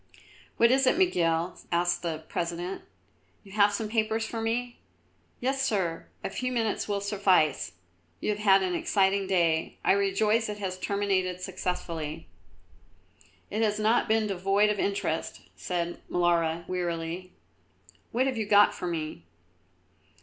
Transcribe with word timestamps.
"What 0.57 0.71
is 0.71 0.87
it, 0.87 0.97
Miguel?" 0.97 1.59
asked 1.71 2.01
the 2.01 2.23
President; 2.27 2.81
"you 3.43 3.51
have 3.51 3.71
some 3.71 3.87
papers 3.87 4.25
for 4.25 4.41
me?" 4.41 4.79
"Yes, 5.39 5.61
Sir; 5.61 6.07
a 6.23 6.29
few 6.31 6.51
minutes 6.51 6.87
will 6.87 7.01
suffice. 7.01 7.73
You 8.19 8.29
have 8.31 8.39
had 8.39 8.63
an 8.63 8.73
exciting 8.73 9.27
day; 9.27 9.77
I 9.85 9.91
rejoice 9.91 10.49
it 10.49 10.57
has 10.57 10.79
terminated 10.79 11.39
successfully." 11.39 12.25
"It 13.51 13.61
has 13.61 13.77
not 13.79 14.07
been 14.07 14.25
devoid 14.25 14.71
of 14.71 14.79
interest," 14.79 15.41
said 15.55 16.01
Molara, 16.09 16.67
wearily. 16.67 17.33
"What 18.11 18.25
have 18.25 18.37
you 18.37 18.47
got 18.47 18.73
for 18.73 18.87
me?" 18.87 19.21